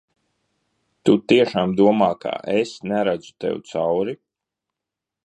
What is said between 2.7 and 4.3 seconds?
neredzu tev cauri?